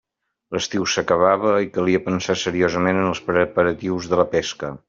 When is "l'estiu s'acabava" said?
0.55-1.51